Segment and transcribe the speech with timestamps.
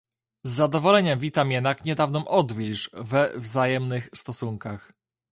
[0.43, 4.93] Z zadowoleniem witam jednak niedawną odwilż we wzajemnych stosunkach